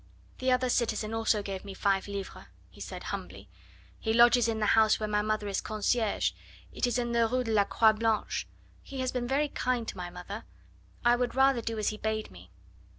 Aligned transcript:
"The 0.39 0.51
other 0.51 0.69
citizen 0.69 1.13
also 1.13 1.43
gave 1.43 1.63
me 1.63 1.75
five 1.75 2.07
livres," 2.07 2.45
he 2.71 2.81
said 2.81 3.03
humbly. 3.03 3.49
"He 3.99 4.13
lodges 4.15 4.47
in 4.47 4.57
the 4.59 4.65
house 4.65 4.99
where 4.99 5.07
my 5.07 5.21
mother 5.21 5.47
is 5.47 5.61
concierge. 5.61 6.31
It 6.73 6.87
is 6.87 6.97
in 6.97 7.11
the 7.11 7.27
Rue 7.27 7.43
de 7.43 7.51
la 7.51 7.65
Croix 7.65 7.91
Blanche. 7.93 8.47
He 8.81 8.99
has 9.01 9.11
been 9.11 9.27
very 9.27 9.49
kind 9.49 9.87
to 9.87 9.97
my 9.97 10.09
mother. 10.09 10.45
I 11.05 11.15
would 11.15 11.35
rather 11.35 11.61
do 11.61 11.77
as 11.77 11.89
he 11.89 11.97
bade 11.97 12.31
me." 12.31 12.49